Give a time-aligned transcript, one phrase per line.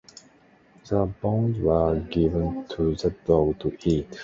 [0.89, 4.07] The bones were given to the dog to eat.